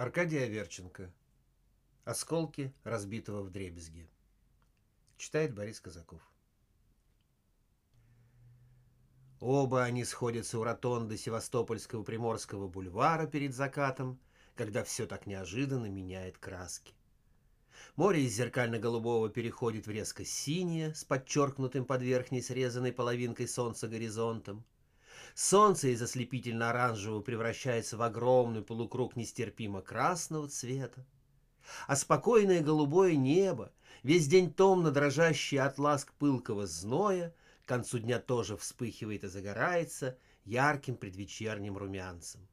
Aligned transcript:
Аркадий 0.00 0.38
Аверченко. 0.38 1.12
Осколки 2.06 2.72
разбитого 2.84 3.42
вдребезги. 3.42 4.08
Читает 5.18 5.54
Борис 5.54 5.78
Казаков. 5.78 6.22
Оба 9.40 9.82
они 9.82 10.04
сходятся 10.04 10.58
у 10.58 10.64
ротонды 10.64 11.18
Севастопольского 11.18 12.02
Приморского 12.02 12.66
бульвара 12.66 13.26
перед 13.26 13.54
закатом, 13.54 14.18
когда 14.54 14.84
все 14.84 15.06
так 15.06 15.26
неожиданно 15.26 15.90
меняет 15.90 16.38
краски. 16.38 16.94
Море 17.94 18.24
из 18.24 18.32
зеркально-голубого 18.32 19.28
переходит 19.28 19.86
в 19.86 19.90
резко 19.90 20.24
синее, 20.24 20.94
с 20.94 21.04
подчеркнутым 21.04 21.84
под 21.84 22.00
верхней 22.00 22.40
срезанной 22.40 22.94
половинкой 22.94 23.48
солнца 23.48 23.86
горизонтом. 23.86 24.64
Солнце 25.34 25.88
из 25.88 26.02
ослепительно-оранжевого 26.02 27.20
превращается 27.20 27.96
в 27.96 28.02
огромный 28.02 28.62
полукруг 28.62 29.16
нестерпимо 29.16 29.80
красного 29.80 30.48
цвета. 30.48 31.06
А 31.86 31.96
спокойное 31.96 32.62
голубое 32.62 33.14
небо, 33.14 33.72
весь 34.02 34.26
день 34.26 34.52
томно 34.52 34.90
дрожащий 34.90 35.58
от 35.58 35.78
ласк 35.78 36.12
пылкого 36.14 36.66
зноя, 36.66 37.34
к 37.64 37.68
концу 37.68 37.98
дня 37.98 38.18
тоже 38.18 38.56
вспыхивает 38.56 39.24
и 39.24 39.28
загорается 39.28 40.18
ярким 40.44 40.96
предвечерним 40.96 41.76
румянцем. 41.76 42.46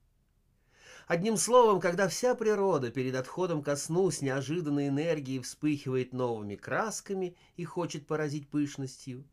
Одним 1.08 1.38
словом, 1.38 1.80
когда 1.80 2.10
вся 2.10 2.36
природа 2.36 2.92
перед 2.92 3.16
отходом 3.16 3.64
ко 3.64 3.78
сну 3.78 4.12
с 4.12 4.22
неожиданной 4.22 4.90
энергией 4.90 5.40
вспыхивает 5.40 6.12
новыми 6.12 6.56
красками 6.56 7.38
и 7.56 7.64
хочет 7.64 8.06
поразить 8.06 8.50
пышностью, 8.50 9.24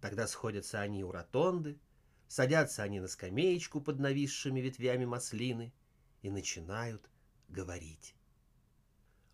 тогда 0.00 0.26
сходятся 0.26 0.80
они 0.80 1.04
у 1.04 1.12
ротонды, 1.12 1.78
садятся 2.32 2.82
они 2.82 2.98
на 2.98 3.08
скамеечку 3.08 3.80
под 3.80 4.00
нависшими 4.00 4.60
ветвями 4.60 5.04
маслины 5.04 5.72
и 6.22 6.30
начинают 6.30 7.10
говорить. 7.48 8.14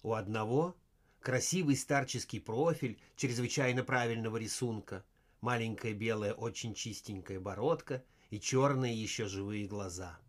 У 0.03 0.15
одного 0.15 0.77
красивый 1.21 1.77
старческий 1.77 2.41
профиль 2.41 2.99
чрезвычайно 3.15 3.85
правильного 3.85 4.37
рисунка, 4.37 5.05
маленькая 5.41 5.93
белая 5.93 6.33
очень 6.33 6.75
чистенькая 6.75 7.39
бородка 7.39 8.03
и 8.31 8.41
черные 8.41 9.01
еще 9.01 9.27
живые 9.27 9.69
глаза— 9.69 10.19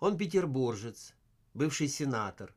он 0.00 0.16
петербуржец, 0.16 1.14
бывший 1.52 1.88
сенатор. 1.88 2.54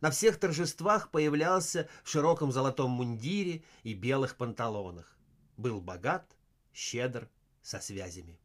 На 0.00 0.10
всех 0.10 0.38
торжествах 0.38 1.10
появлялся 1.10 1.88
в 2.04 2.08
широком 2.08 2.52
золотом 2.52 2.92
мундире 2.92 3.64
и 3.82 3.92
белых 3.92 4.36
панталонах. 4.36 5.18
Был 5.58 5.82
богат, 5.82 6.24
щедр, 6.72 7.28
со 7.62 7.80
связями. 7.80 8.38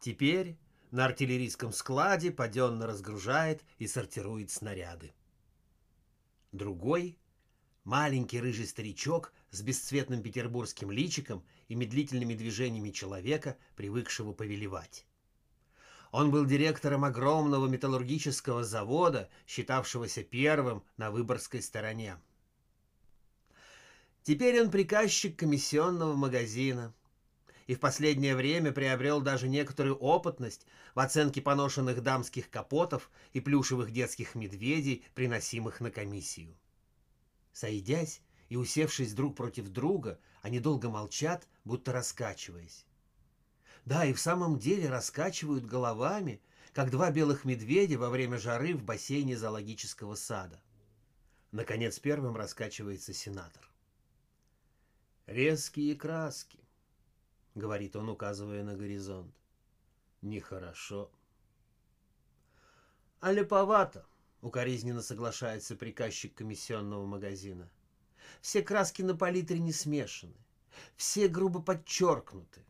Теперь 0.00 0.56
на 0.90 1.04
артиллерийском 1.04 1.72
складе 1.72 2.30
паденно 2.30 2.86
разгружает 2.86 3.62
и 3.78 3.86
сортирует 3.86 4.50
снаряды. 4.50 5.12
Другой— 6.52 7.18
маленький 7.84 8.40
рыжий 8.40 8.66
старичок 8.66 9.32
с 9.50 9.62
бесцветным 9.62 10.22
петербургским 10.22 10.90
личиком 10.90 11.44
и 11.68 11.74
медлительными 11.74 12.34
движениями 12.34 12.90
человека, 12.90 13.56
привыкшего 13.74 14.32
повелевать. 14.32 15.06
Он 16.12 16.30
был 16.30 16.46
директором 16.46 17.04
огромного 17.04 17.66
металлургического 17.66 18.64
завода, 18.64 19.28
считавшегося 19.46 20.22
первым 20.22 20.82
на 20.96 21.10
Выборгской 21.10 21.60
стороне. 21.62 22.16
Теперь 24.22 24.60
он 24.60 24.70
приказчик 24.70 25.36
комиссионного 25.36 26.14
магазина 26.14 26.94
и 27.66 27.74
в 27.74 27.80
последнее 27.80 28.36
время 28.36 28.72
приобрел 28.72 29.20
даже 29.20 29.48
некоторую 29.48 29.96
опытность 29.96 30.66
в 30.94 31.00
оценке 31.00 31.42
поношенных 31.42 32.02
дамских 32.02 32.48
капотов 32.48 33.10
и 33.32 33.40
плюшевых 33.40 33.90
детских 33.90 34.34
медведей, 34.34 35.04
приносимых 35.14 35.80
на 35.80 35.90
комиссию. 35.90 36.56
Сойдясь 37.52 38.22
и 38.48 38.56
усевшись 38.56 39.14
друг 39.14 39.36
против 39.36 39.68
друга, 39.68 40.20
они 40.42 40.60
долго 40.60 40.88
молчат, 40.88 41.48
будто 41.64 41.92
раскачиваясь. 41.92 42.86
Да, 43.84 44.04
и 44.04 44.12
в 44.12 44.20
самом 44.20 44.58
деле 44.58 44.88
раскачивают 44.88 45.64
головами, 45.64 46.40
как 46.72 46.90
два 46.90 47.10
белых 47.10 47.44
медведя 47.44 47.98
во 47.98 48.10
время 48.10 48.38
жары 48.38 48.74
в 48.74 48.84
бассейне 48.84 49.36
зоологического 49.36 50.14
сада. 50.14 50.60
Наконец 51.50 51.98
первым 51.98 52.36
раскачивается 52.36 53.12
сенатор. 53.14 53.68
«Резкие 55.26 55.94
краски»,— 55.96 56.60
говорит 57.56 57.96
он, 57.96 58.08
указывая 58.08 58.62
на 58.62 58.76
горизонт. 58.76 59.34
«Нехорошо». 60.22 61.10
«А 63.20 63.32
леповато»,— 63.32 64.06
укоризненно 64.42 65.02
соглашается 65.02 65.74
приказчик 65.74 66.34
комиссионного 66.34 67.04
магазина. 67.06 67.68
«Все 68.40 68.62
краски 68.62 69.02
на 69.02 69.16
палитре 69.16 69.58
не 69.58 69.72
смешаны, 69.72 70.36
все 70.96 71.26
грубо 71.28 71.60
подчеркнуты, 71.60 72.64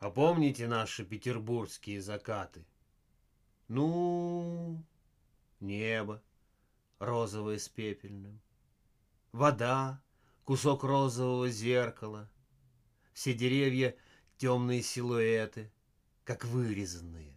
а 0.00 0.10
помните 0.10 0.66
наши 0.66 1.04
петербургские 1.04 2.00
закаты? 2.00 2.64
Ну, 3.68 4.82
небо, 5.60 6.22
розовое 6.98 7.58
с 7.58 7.68
пепельным, 7.68 8.40
вода, 9.32 10.00
кусок 10.44 10.84
розового 10.84 11.50
зеркала, 11.50 12.30
все 13.12 13.34
деревья 13.34 13.96
темные 14.36 14.82
силуэты, 14.82 15.70
как 16.24 16.44
вырезанные. 16.44 17.36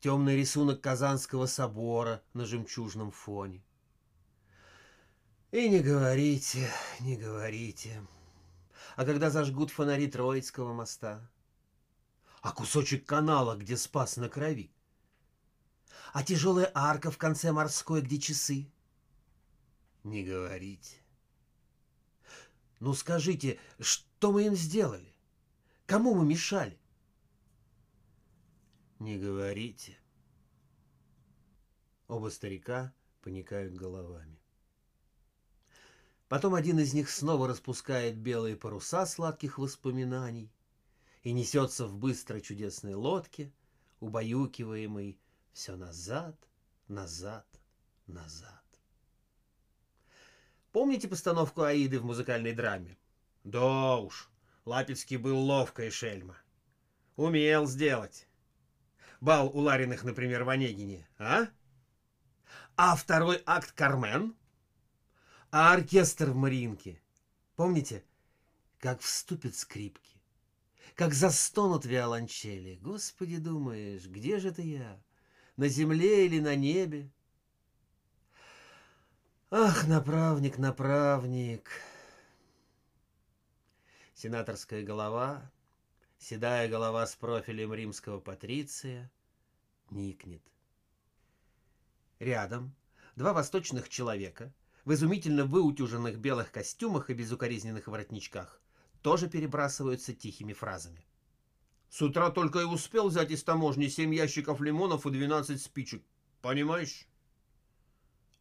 Темный 0.00 0.36
рисунок 0.36 0.80
Казанского 0.80 1.46
собора 1.46 2.22
на 2.34 2.44
жемчужном 2.44 3.10
фоне. 3.10 3.64
И 5.50 5.68
не 5.68 5.80
говорите, 5.80 6.68
не 7.00 7.16
говорите 7.16 8.02
а 8.96 9.04
когда 9.04 9.30
зажгут 9.30 9.70
фонари 9.70 10.06
Троицкого 10.06 10.72
моста? 10.72 11.28
А 12.42 12.52
кусочек 12.52 13.06
канала, 13.06 13.56
где 13.56 13.76
спас 13.76 14.16
на 14.16 14.28
крови? 14.28 14.70
А 16.12 16.22
тяжелая 16.22 16.70
арка 16.74 17.10
в 17.10 17.18
конце 17.18 17.52
морской, 17.52 18.02
где 18.02 18.18
часы? 18.18 18.70
Не 20.04 20.22
говорите. 20.22 20.96
Ну 22.84 22.92
скажите, 22.92 23.58
что 23.80 24.30
мы 24.30 24.44
им 24.44 24.54
сделали? 24.54 25.10
Кому 25.86 26.14
мы 26.14 26.26
мешали? 26.26 26.78
Не 28.98 29.16
говорите. 29.16 29.96
Оба 32.08 32.28
старика 32.28 32.92
поникают 33.22 33.72
головами. 33.72 34.38
Потом 36.28 36.54
один 36.54 36.78
из 36.78 36.92
них 36.92 37.08
снова 37.08 37.48
распускает 37.48 38.18
белые 38.18 38.54
паруса 38.54 39.06
сладких 39.06 39.56
воспоминаний 39.56 40.52
и 41.22 41.32
несется 41.32 41.86
в 41.86 41.96
быстрой 41.96 42.42
чудесной 42.42 42.92
лодке, 42.92 43.50
убаюкиваемой 44.00 45.18
все 45.54 45.74
назад, 45.76 46.36
назад, 46.88 47.46
назад. 48.06 48.63
Помните 50.74 51.06
постановку 51.06 51.62
Аиды 51.62 52.00
в 52.00 52.04
музыкальной 52.04 52.52
драме? 52.52 52.98
Да 53.44 53.98
уж, 53.98 54.28
Лапецкий 54.64 55.18
был 55.18 55.38
ловкая 55.38 55.88
шельма. 55.88 56.36
Умел 57.14 57.68
сделать. 57.68 58.26
Бал 59.20 59.48
у 59.56 59.60
Лариных, 59.60 60.02
например, 60.02 60.42
в 60.42 60.48
Онегине, 60.48 61.08
а? 61.16 61.46
А 62.74 62.96
второй 62.96 63.40
акт 63.46 63.70
«Кармен»? 63.70 64.34
А 65.52 65.74
оркестр 65.74 66.30
в 66.30 66.34
Мариинке, 66.34 67.00
помните, 67.54 68.02
как 68.80 69.00
вступят 69.00 69.54
скрипки, 69.54 70.20
как 70.96 71.14
застонут 71.14 71.84
виолончели. 71.84 72.80
Господи, 72.82 73.36
думаешь, 73.36 74.08
где 74.08 74.40
же 74.40 74.48
это 74.48 74.62
я? 74.62 75.00
На 75.56 75.68
земле 75.68 76.26
или 76.26 76.40
на 76.40 76.56
небе? 76.56 77.12
Ах, 79.56 79.86
направник, 79.86 80.58
направник. 80.58 81.70
Сенаторская 84.14 84.82
голова, 84.82 85.48
седая 86.18 86.68
голова 86.68 87.06
с 87.06 87.14
профилем 87.14 87.72
римского 87.72 88.18
патриция, 88.18 89.12
никнет. 89.90 90.42
Рядом 92.18 92.74
два 93.14 93.32
восточных 93.32 93.88
человека— 93.88 94.52
в 94.84 94.92
изумительно 94.92 95.44
выутюженных 95.44 96.18
белых 96.18 96.50
костюмах 96.50 97.10
и 97.10 97.14
безукоризненных 97.14 97.86
воротничках, 97.86 98.60
тоже 99.02 99.28
перебрасываются 99.28 100.14
тихими 100.14 100.52
фразами. 100.52 101.06
С 101.90 102.02
утра 102.02 102.30
только 102.30 102.58
и 102.58 102.64
успел 102.64 103.08
взять 103.08 103.30
из 103.30 103.44
таможни 103.44 103.86
семь 103.86 104.12
ящиков 104.12 104.60
лимонов 104.60 105.06
и 105.06 105.10
двенадцать 105.10 105.62
спичек. 105.62 106.02
Понимаешь? 106.42 107.06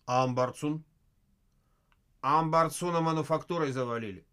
Амбарцун? 0.08 0.84
Амбарцуна 2.24 3.02
мануфактурой 3.02 3.74
завалили. 3.74 4.26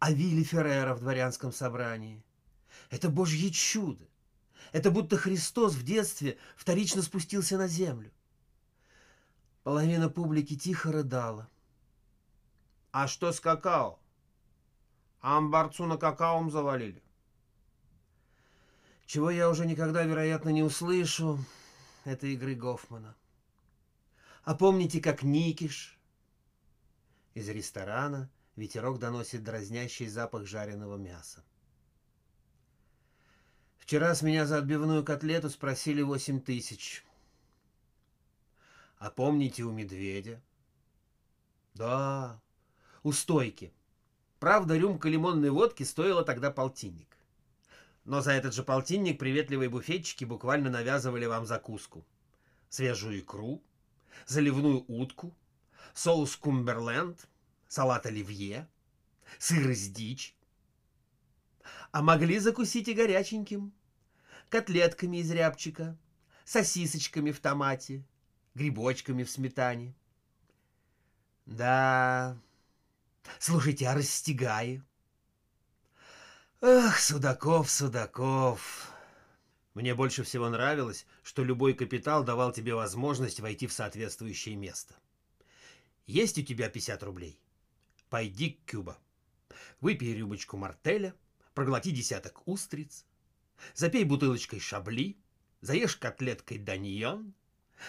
А 0.00 0.10
Вилли 0.10 0.42
Феррера 0.42 0.92
в 0.94 1.00
дворянском 1.00 1.52
собрании? 1.52 2.24
Это 2.90 3.08
божье 3.08 3.52
чудо. 3.52 4.04
Это 4.72 4.90
будто 4.90 5.16
Христос 5.16 5.74
в 5.74 5.84
детстве 5.84 6.36
вторично 6.56 7.02
спустился 7.02 7.56
на 7.56 7.68
землю. 7.68 8.10
Половина 9.62 10.08
публики 10.08 10.56
тихо 10.56 10.90
рыдала. 10.90 11.48
«А 12.90 13.06
что 13.06 13.30
с 13.30 13.38
какао? 13.38 14.00
Амбарцу 15.20 15.86
на 15.86 15.96
какаом 15.96 16.50
завалили?» 16.50 17.00
Чего 19.06 19.30
я 19.30 19.48
уже 19.48 19.64
никогда, 19.64 20.02
вероятно, 20.02 20.48
не 20.48 20.64
услышу, 20.64 21.38
это 22.04 22.26
игры 22.26 22.56
Гофмана. 22.56 23.14
А 24.42 24.56
помните, 24.56 25.00
как 25.00 25.22
Никиш? 25.22 25.97
Из 27.38 27.48
ресторана 27.48 28.28
ветерок 28.56 28.98
доносит 28.98 29.44
дразнящий 29.44 30.08
запах 30.08 30.44
жареного 30.44 30.96
мяса. 30.96 31.44
Вчера 33.78 34.12
с 34.16 34.22
меня 34.22 34.44
за 34.44 34.58
отбивную 34.58 35.04
котлету 35.04 35.48
спросили 35.48 36.02
восемь 36.02 36.40
тысяч. 36.40 37.04
А 38.98 39.08
помните 39.10 39.62
у 39.62 39.70
медведя? 39.70 40.42
Да, 41.74 42.40
у 43.04 43.12
стойки. 43.12 43.72
Правда, 44.40 44.76
рюмка 44.76 45.08
лимонной 45.08 45.50
водки 45.50 45.84
стоила 45.84 46.24
тогда 46.24 46.50
полтинник. 46.50 47.16
Но 48.04 48.20
за 48.20 48.32
этот 48.32 48.52
же 48.52 48.64
полтинник 48.64 49.16
приветливые 49.16 49.68
буфетчики 49.68 50.24
буквально 50.24 50.70
навязывали 50.70 51.26
вам 51.26 51.46
закуску. 51.46 52.04
Свежую 52.68 53.20
икру, 53.20 53.62
заливную 54.26 54.84
утку, 54.88 55.32
соус 55.98 56.36
кумберленд, 56.36 57.28
салат 57.66 58.06
оливье, 58.06 58.68
сыр 59.40 59.68
из 59.70 59.88
дичь. 59.88 60.36
А 61.90 62.02
могли 62.02 62.38
закусить 62.38 62.86
и 62.86 62.94
горяченьким 62.94 63.72
котлетками 64.48 65.16
из 65.16 65.30
рябчика, 65.32 65.98
сосисочками 66.44 67.32
в 67.32 67.40
томате, 67.40 68.04
грибочками 68.54 69.24
в 69.24 69.30
сметане. 69.30 69.92
Да, 71.46 72.38
слушайте, 73.40 73.88
а 73.88 73.94
растягай? 73.94 74.82
Ах, 76.60 77.00
Судаков, 77.00 77.68
Судаков. 77.68 78.92
Мне 79.74 79.96
больше 79.96 80.22
всего 80.22 80.48
нравилось, 80.48 81.06
что 81.24 81.42
любой 81.42 81.74
капитал 81.74 82.22
давал 82.22 82.52
тебе 82.52 82.74
возможность 82.74 83.40
войти 83.40 83.66
в 83.66 83.72
соответствующее 83.72 84.54
место. 84.54 84.94
Есть 86.08 86.38
у 86.38 86.42
тебя 86.42 86.70
50 86.70 87.02
рублей? 87.02 87.38
Пойди 88.08 88.50
к 88.50 88.64
Кюба. 88.64 88.98
Выпей 89.80 90.14
рюмочку 90.14 90.56
мартеля, 90.56 91.14
проглоти 91.54 91.90
десяток 91.90 92.48
устриц, 92.48 93.04
Запей 93.74 94.04
бутылочкой 94.04 94.60
шабли, 94.60 95.18
заешь 95.60 95.96
котлеткой 95.96 96.58
даньон, 96.58 97.34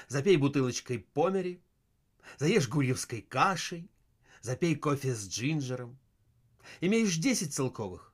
запей 0.07 0.36
бутылочкой 0.36 1.00
помери, 1.00 1.62
заешь 2.38 2.68
гурьевской 2.68 3.21
кашей, 3.21 3.89
запей 4.42 4.75
кофе 4.75 5.16
с 5.16 5.27
джинджером. 5.30 5.98
Имеешь 6.81 7.16
десять 7.16 7.54
целковых, 7.54 8.13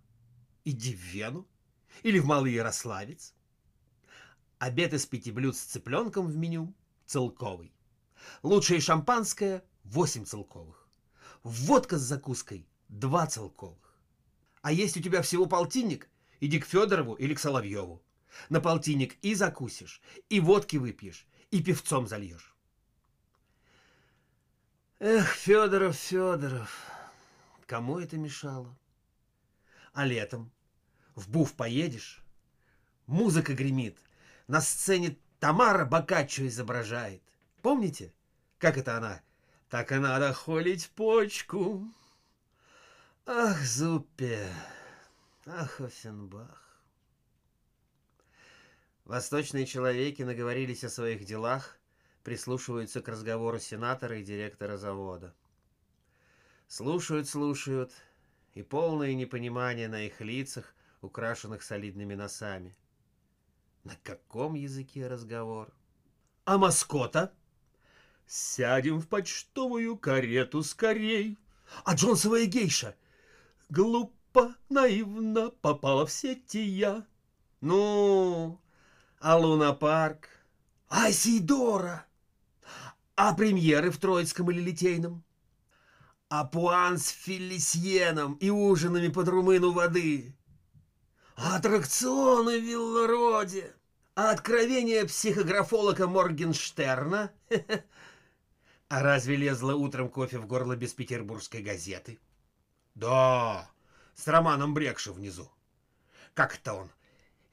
иди 0.66 0.94
в 0.94 1.00
Вену 1.00 1.48
или 2.04 2.20
в 2.20 2.26
Малый 2.26 2.54
Ярославец. 2.54 3.34
Обед 4.60 4.94
из 4.94 5.06
пяти 5.08 5.32
блюд 5.32 5.56
с 5.56 5.62
цыпленком 5.62 6.28
в 6.28 6.38
меню 6.38 6.76
целковый. 7.08 7.74
Лучшее 8.44 8.80
шампанское– 8.80 9.64
восемь 9.86 10.26
целковых. 10.26 10.88
Водка 11.44 11.98
с 11.98 12.02
закуской– 12.02 12.68
два 12.90 13.26
целковых. 13.26 13.96
А 14.62 14.72
есть 14.72 14.98
у 14.98 15.02
тебя 15.02 15.22
всего 15.22 15.46
полтинник– 15.46 16.10
Иди 16.40 16.60
к 16.60 16.66
Федорову 16.66 17.14
или 17.14 17.34
к 17.34 17.40
Соловьеву. 17.40 18.02
На 18.50 18.60
полтинник 18.60 19.18
и 19.22 19.34
закусишь, 19.34 20.02
и 20.30 20.40
водки 20.40 20.78
выпьешь, 20.78 21.26
и 21.52 21.64
певцом 21.64 22.08
зальешь. 22.08 22.54
Эх, 25.00 25.28
Федоров, 25.34 25.96
Федоров, 25.96 26.72
кому 27.66 28.00
это 28.00 28.18
мешало? 28.18 28.78
А 29.94 30.06
летом 30.06 30.52
в 31.16 31.30
буф 31.30 31.54
поедешь, 31.54 32.22
музыка 33.08 33.54
гремит, 33.54 33.98
на 34.48 34.60
сцене 34.60 35.18
Тамара 35.40 35.86
Бокаччо 35.86 36.46
изображает. 36.48 37.24
Помните, 37.62 38.14
как 38.58 38.78
это 38.78 38.98
она? 38.98 39.22
Так 39.70 39.92
и 39.92 39.96
надо 39.96 40.34
холить 40.34 40.90
почку. 40.92 41.88
Ах, 43.26 43.60
Зуппе, 43.64 44.48
Ах, 45.46 45.82
Офенбах. 45.82 46.80
Восточные 49.06 49.66
человеки 49.66 50.22
наговорились 50.22 50.84
о 50.84 50.90
своих 50.90 51.26
делах, 51.26 51.78
прислушиваются 52.24 53.02
к 53.02 53.08
разговору 53.08 53.60
сенатора 53.60 54.20
и 54.20 54.24
директора 54.24 54.78
завода. 54.78 55.34
Слушают, 56.68 57.28
слушают, 57.28 57.92
и 58.54 58.62
полное 58.62 59.14
непонимание 59.14 59.88
на 59.88 60.06
их 60.06 60.22
лицах, 60.22 60.74
украшенных 61.02 61.62
солидными 61.62 62.16
носами. 62.16 62.76
На 63.84 63.96
каком 64.04 64.56
языке 64.56 65.08
разговор? 65.08 65.72
А 66.46 66.58
маскота? 66.58 67.34
Сядем 68.28 69.00
в 69.00 69.08
почтовую 69.08 69.98
карету 69.98 70.64
скорей. 70.64 71.38
А 71.84 71.96
Джонсовая 71.96 72.46
гейша? 72.46 72.96
Глуп 73.70 74.16
глупо, 74.36 74.56
наивно 74.70 75.50
попала 75.50 76.06
в 76.06 76.12
сети 76.12 76.64
я. 76.64 77.06
Ну, 77.62 78.60
а 79.20 79.38
Луна-парк? 79.38 80.30
А 80.90 81.12
Сидора? 81.12 82.06
А 83.16 83.34
премьеры 83.34 83.92
в 83.92 83.98
Троицком 83.98 84.52
или 84.52 84.62
Литейном? 84.62 85.24
А 86.30 86.44
пуан 86.44 86.98
с 86.98 87.10
филисьеном 87.10 88.34
и 88.36 88.50
ужинами 88.50 89.08
под 89.08 89.30
румыну 89.30 89.72
воды? 89.72 90.36
А 91.36 91.58
аттракционы 91.58 92.60
в 92.60 92.64
Виллароде? 92.64 93.74
А 94.16 94.32
откровение 94.32 95.06
психографолога 95.06 96.08
Моргенштерна? 96.08 97.32
А 98.88 99.02
разве 99.02 99.36
лезло 99.36 99.74
утром 99.74 100.10
кофе 100.10 100.38
в 100.38 100.46
горло 100.46 100.76
без 100.76 100.94
петербургской 100.94 101.64
газеты? 101.64 102.20
Да, 102.94 103.70
с 104.14 104.28
Романом 104.28 104.74
Брекши 104.74 105.12
внизу. 105.12 105.52
Как-то 106.36 106.74
он, 106.74 106.92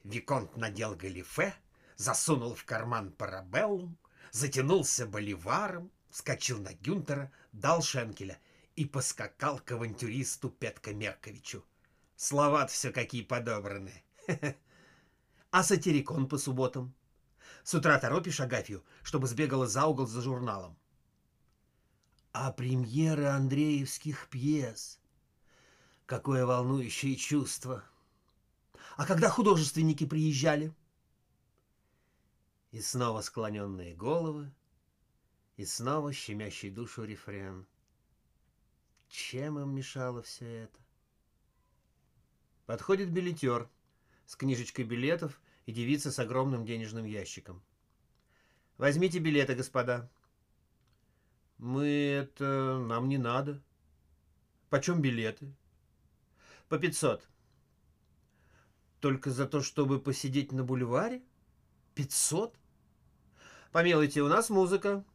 Виконт 0.03 0.57
надел 0.57 0.95
галифе, 0.95 1.55
засунул 1.95 2.53
в 2.53 2.65
карман 2.65 3.11
парабеллум, 3.11 3.97
затянулся 4.31 5.07
боливаром, 5.07 5.91
вскочил 6.11 6.59
на 6.59 6.73
Гюнтера, 6.75 7.31
дал 7.51 7.81
шенкеля 7.81 8.37
и 8.75 8.85
поскакал 8.85 9.59
к 9.59 9.71
авантюристу 9.71 10.49
Петка 10.49 10.93
Мерковичу. 10.93 11.63
слова 12.15 12.67
все 12.67 12.91
какие 12.91 13.23
подобраны. 13.23 14.03
А 15.51 15.61
сатирикон 15.61 16.27
по 16.27 16.39
субботам? 16.39 16.95
С 17.63 17.75
утра 17.75 17.99
торопишь 17.99 18.39
Агафью, 18.39 18.83
чтобы 19.03 19.27
сбегала 19.27 19.67
за 19.67 19.85
угол 19.85 20.07
за 20.07 20.19
журналом. 20.19 20.75
А 22.33 22.51
премьеры 22.51 23.25
андреевских 23.27 24.27
пьес— 24.29 24.99
Какое 26.05 26.45
волнующее 26.45 27.15
чувство! 27.15 27.83
А 28.97 29.05
когда 29.05 29.29
художественники 29.29 30.05
приезжали? 30.05 30.73
И 32.71 32.81
снова 32.81 33.21
склоненные 33.21 33.95
головы, 33.95 34.51
и 35.55 35.65
снова 35.65 36.11
щемящий 36.11 36.69
душу 36.69 37.05
рефрен. 37.05 37.65
Чем 39.07 39.59
им 39.59 39.73
мешало 39.73 40.21
все 40.21 40.45
это? 40.63 40.79
Подходит 42.65 43.11
билетер 43.11 43.69
с 44.25 44.35
книжечкой 44.35 44.85
билетов 44.85 45.39
и 45.65 45.71
девица 45.71 46.11
с 46.11 46.19
огромным 46.19 46.65
денежным 46.65 47.05
ящиком. 47.05 47.63
«Возьмите 48.77 49.19
билеты, 49.19 49.55
господа». 49.55 50.09
«Мы 51.63 51.87
это... 51.87 52.77
нам 52.77 53.07
не 53.07 53.17
надо». 53.17 53.63
«Почем 54.69 55.01
билеты?» 55.01 55.55
По 56.67 56.77
500. 56.77 57.25
Только 58.99 59.31
за 59.31 59.47
то, 59.47 59.61
чтобы 59.61 60.01
посидеть 60.01 60.51
на 60.51 60.65
бульваре? 60.65 61.21
500? 61.95 62.53
Помилуйте, 63.71 64.21
у 64.21 64.27
нас 64.27 64.49
музыка. 64.49 65.05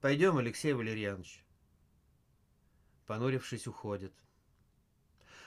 Пойдем, 0.00 0.38
Алексей 0.38 0.72
Валерьянович. 0.72 1.44
Понурившись, 3.06 3.68
уходят. 3.68 4.12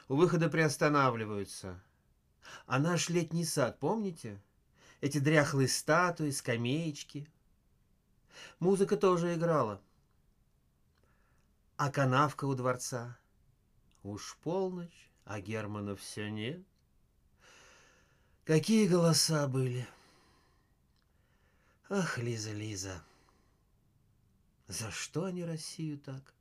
У 0.08 0.16
выхода 0.16 0.48
приостанавливаются. 0.48 1.84
А 2.66 2.80
наш 2.80 3.10
летний 3.10 3.44
сад, 3.44 3.78
помните? 3.78 4.42
Эти 5.02 5.18
дряхлые 5.18 5.68
статуи, 5.68 6.30
скамеечки. 6.30 7.28
Музыка 8.60 8.98
тоже 8.98 9.36
играла. 9.36 9.82
А 11.76 11.92
канавка 11.92 12.46
у 12.46 12.56
дворца— 12.56 13.18
Уж 14.08 14.38
полночь, 14.42 15.12
а 15.26 15.42
Германа 15.42 15.94
все 15.98 16.30
нет. 16.30 16.64
Какие 18.46 18.88
голоса 18.88 19.50
были! 19.50 19.86
Ах, 21.90 22.18
Лиза, 22.18 22.54
Лиза, 22.54 23.04
за 24.68 24.92
что 24.92 25.26
они 25.26 25.44
Россию 25.44 26.00
так? 26.00 26.34